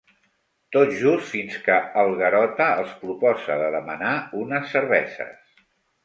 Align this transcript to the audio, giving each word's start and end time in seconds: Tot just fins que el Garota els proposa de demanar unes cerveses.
Tot 0.75 0.93
just 0.99 1.25
fins 1.33 1.57
que 1.65 1.75
el 2.03 2.13
Garota 2.21 2.69
els 2.83 2.95
proposa 3.01 3.57
de 3.65 3.67
demanar 3.75 4.15
unes 4.45 4.73
cerveses. 4.77 5.53